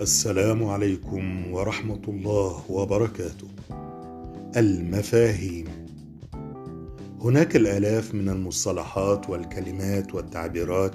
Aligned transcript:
السلام 0.00 0.64
عليكم 0.64 1.52
ورحمة 1.52 2.00
الله 2.08 2.70
وبركاته. 2.70 3.48
المفاهيم 4.56 5.66
هناك 7.20 7.56
الآلاف 7.56 8.14
من 8.14 8.28
المصطلحات 8.28 9.30
والكلمات 9.30 10.14
والتعبيرات 10.14 10.94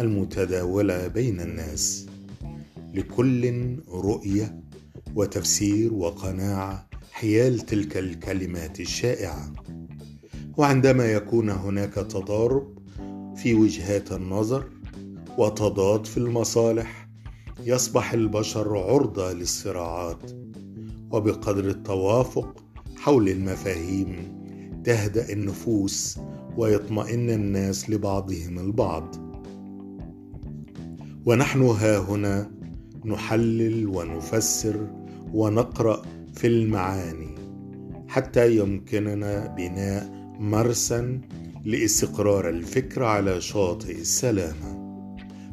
المتداولة 0.00 1.06
بين 1.06 1.40
الناس، 1.40 2.06
لكل 2.94 3.76
رؤية 3.88 4.60
وتفسير 5.14 5.94
وقناعة 5.94 6.88
حيال 7.12 7.60
تلك 7.60 7.96
الكلمات 7.96 8.80
الشائعة. 8.80 9.52
وعندما 10.56 11.12
يكون 11.12 11.50
هناك 11.50 11.94
تضارب 11.94 12.78
في 13.36 13.54
وجهات 13.54 14.12
النظر 14.12 14.64
وتضاد 15.38 16.06
في 16.06 16.16
المصالح 16.16 16.97
يصبح 17.64 18.12
البشر 18.12 18.78
عرضة 18.78 19.32
للصراعات 19.32 20.30
وبقدر 21.10 21.64
التوافق 21.64 22.64
حول 22.96 23.28
المفاهيم 23.28 24.38
تهدأ 24.84 25.32
النفوس 25.32 26.18
ويطمئن 26.56 27.30
الناس 27.30 27.90
لبعضهم 27.90 28.58
البعض. 28.58 29.14
ونحن 31.26 31.62
ها 31.62 31.98
هنا 31.98 32.50
نحلل 33.04 33.86
ونفسر 33.86 34.90
ونقرأ 35.32 36.02
في 36.34 36.46
المعاني 36.46 37.34
حتى 38.08 38.56
يمكننا 38.56 39.46
بناء 39.46 40.10
مرسا 40.40 41.20
لاستقرار 41.64 42.48
الفكر 42.48 43.04
على 43.04 43.40
شاطئ 43.40 44.00
السلامة. 44.00 44.78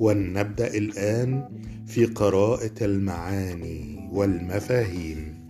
ولنبدأ 0.00 0.76
الآن 0.76 1.48
في 1.86 2.04
قراءة 2.04 2.84
المعاني 2.84 4.08
والمفاهيم. 4.12 5.46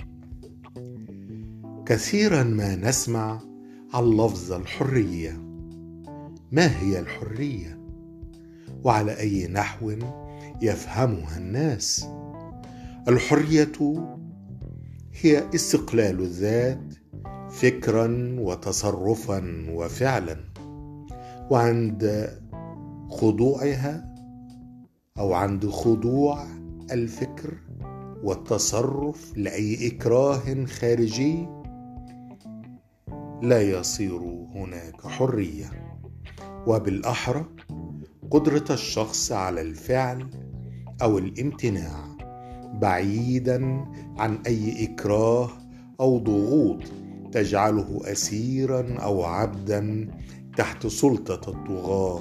كثيرا 1.87 2.43
ما 2.43 2.77
نسمع 2.77 3.41
عن 3.95 4.05
لفظ 4.05 4.53
الحرية. 4.53 5.43
ما 6.53 6.81
هي 6.81 6.99
الحرية؟ 6.99 7.81
وعلى 8.85 9.19
أي 9.21 9.49
نحو 9.49 9.93
يفهمها 10.63 11.39
الناس؟ 11.39 12.07
الحرية 13.09 13.73
هي 15.21 15.45
استقلال 15.55 16.21
الذات 16.21 16.95
فكرا 17.51 18.37
وتصرفا 18.39 19.67
وفعلا. 19.71 20.37
وعند 21.51 22.31
خضوعها 23.11 24.16
أو 25.19 25.35
عند 25.35 25.67
خضوع 25.67 26.45
الفكر 26.93 27.55
والتصرف 28.23 29.33
لأي 29.37 29.89
إكراه 29.89 30.65
خارجي 30.65 31.47
لا 33.43 33.63
يصير 33.63 34.19
هناك 34.55 35.07
حرية. 35.07 35.71
وبالأحرى 36.67 37.45
قدرة 38.31 38.65
الشخص 38.71 39.33
على 39.33 39.61
الفعل 39.61 40.31
أو 41.03 41.19
الامتناع 41.19 42.17
بعيدا 42.81 43.85
عن 44.19 44.39
أي 44.47 44.85
إكراه 44.85 45.51
أو 46.01 46.19
ضغوط 46.19 46.83
تجعله 47.33 48.01
اسيرا 48.05 48.99
أو 48.99 49.25
عبدا 49.25 50.11
تحت 50.57 50.87
سلطة 50.87 51.51
الطغاة. 51.51 52.21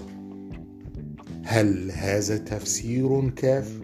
هل 1.47 1.91
هذا 1.91 2.37
تفسير 2.37 3.29
كاف؟ 3.29 3.79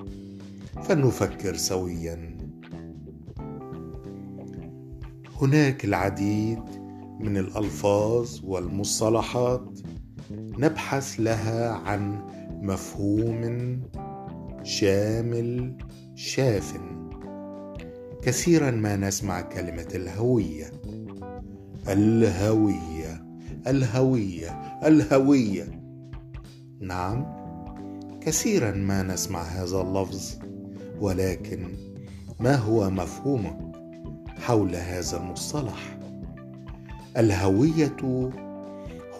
فلنفكر 0.83 1.55
سويا. 1.55 2.37
هناك 5.41 5.85
العديد 5.85 6.59
من 7.19 7.37
الألفاظ 7.37 8.39
والمصطلحات 8.43 9.79
نبحث 10.31 11.15
لها 11.19 11.69
عن 11.69 12.21
مفهوم 12.61 13.79
شامل 14.63 15.77
شاف. 16.15 16.73
كثيرا 18.21 18.71
ما 18.71 18.95
نسمع 18.95 19.41
كلمة 19.41 19.87
الهوية. 19.95 20.71
الهوية 21.87 23.25
الهوية 23.67 24.49
الهوية. 24.85 25.81
نعم. 26.79 27.40
كثيرا 28.21 28.71
ما 28.71 29.03
نسمع 29.03 29.41
هذا 29.41 29.81
اللفظ 29.81 30.37
ولكن 30.99 31.67
ما 32.39 32.55
هو 32.55 32.89
مفهومه 32.89 33.71
حول 34.39 34.75
هذا 34.75 35.17
المصطلح؟ 35.17 35.97
الهوية 37.17 37.97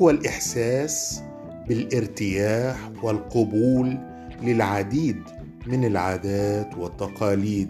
هو 0.01 0.09
الإحساس 0.09 1.21
بالارتياح 1.67 2.91
والقبول 3.03 3.97
للعديد 4.43 5.21
من 5.67 5.85
العادات 5.85 6.77
والتقاليد 6.77 7.69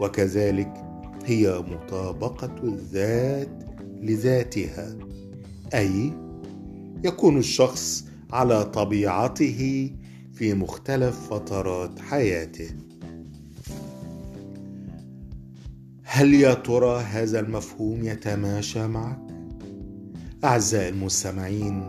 وكذلك 0.00 0.72
هي 1.24 1.58
مطابقة 1.58 2.54
الذات 2.62 3.64
لذاتها 4.02 4.96
أي 5.74 6.12
يكون 7.04 7.38
الشخص 7.38 8.04
على 8.30 8.64
طبيعته 8.64 9.90
في 10.38 10.54
مختلف 10.54 11.32
فترات 11.32 12.00
حياته. 12.00 12.70
هل 16.02 16.34
يا 16.34 16.54
ترى 16.54 17.00
هذا 17.00 17.40
المفهوم 17.40 18.04
يتماشى 18.04 18.86
معك؟ 18.86 19.18
أعزائي 20.44 20.88
المستمعين 20.88 21.82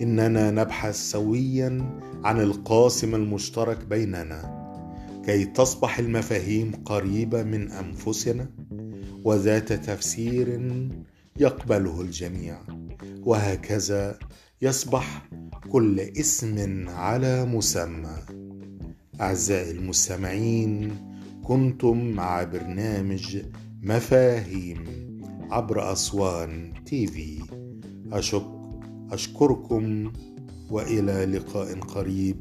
إننا 0.00 0.50
نبحث 0.50 0.96
سويا 0.96 2.00
عن 2.24 2.40
القاسم 2.40 3.14
المشترك 3.14 3.84
بيننا 3.84 4.64
كي 5.26 5.44
تصبح 5.44 5.98
المفاهيم 5.98 6.72
قريبة 6.84 7.42
من 7.42 7.70
أنفسنا 7.70 8.50
وذات 9.24 9.72
تفسير 9.72 10.60
يقبله 11.36 12.00
الجميع 12.00 12.58
وهكذا 13.22 14.18
يصبح 14.62 15.28
كل 15.74 16.00
اسم 16.00 16.88
على 16.88 17.44
مسمى. 17.44 18.16
أعزائي 19.20 19.70
المستمعين 19.70 20.96
كنتم 21.44 22.10
مع 22.10 22.42
برنامج 22.42 23.38
مفاهيم 23.82 24.84
عبر 25.50 25.92
اسوان 25.92 26.72
تي 26.86 27.06
في 27.06 27.38
أشك 28.12 28.46
أشكركم 29.12 30.12
وإلى 30.70 31.26
لقاء 31.26 31.78
قريب. 31.80 32.36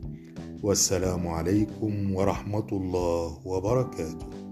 والسلام 0.64 1.28
عليكم 1.28 2.16
ورحمة 2.16 2.68
الله 2.72 3.38
وبركاته. 3.46 4.43